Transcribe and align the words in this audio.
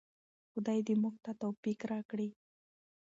خدای 0.51 0.79
دې 0.87 0.95
موږ 1.01 1.15
ته 1.23 1.31
توفیق 1.43 1.79
راکړي. 1.91 2.29